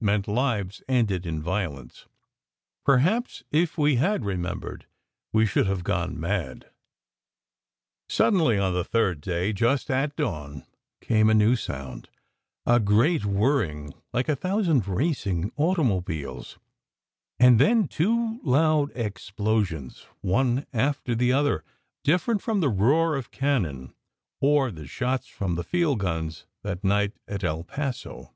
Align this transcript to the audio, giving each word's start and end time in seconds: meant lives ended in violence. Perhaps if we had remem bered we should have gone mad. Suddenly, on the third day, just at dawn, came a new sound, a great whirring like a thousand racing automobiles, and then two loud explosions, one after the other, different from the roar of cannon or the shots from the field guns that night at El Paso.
meant 0.00 0.26
lives 0.26 0.82
ended 0.88 1.26
in 1.26 1.42
violence. 1.42 2.06
Perhaps 2.82 3.44
if 3.50 3.76
we 3.76 3.96
had 3.96 4.22
remem 4.22 4.58
bered 4.58 4.84
we 5.34 5.44
should 5.44 5.66
have 5.66 5.84
gone 5.84 6.18
mad. 6.18 6.70
Suddenly, 8.08 8.56
on 8.58 8.72
the 8.72 8.84
third 8.86 9.20
day, 9.20 9.52
just 9.52 9.90
at 9.90 10.16
dawn, 10.16 10.64
came 11.02 11.28
a 11.28 11.34
new 11.34 11.56
sound, 11.56 12.08
a 12.64 12.80
great 12.80 13.26
whirring 13.26 13.92
like 14.14 14.30
a 14.30 14.34
thousand 14.34 14.88
racing 14.88 15.52
automobiles, 15.58 16.58
and 17.38 17.58
then 17.58 17.86
two 17.86 18.40
loud 18.42 18.90
explosions, 18.96 20.06
one 20.22 20.64
after 20.72 21.14
the 21.14 21.34
other, 21.34 21.64
different 22.02 22.40
from 22.40 22.60
the 22.60 22.70
roar 22.70 23.14
of 23.14 23.30
cannon 23.30 23.92
or 24.40 24.70
the 24.70 24.86
shots 24.86 25.26
from 25.26 25.54
the 25.54 25.62
field 25.62 26.00
guns 26.00 26.46
that 26.62 26.82
night 26.82 27.12
at 27.28 27.44
El 27.44 27.62
Paso. 27.62 28.32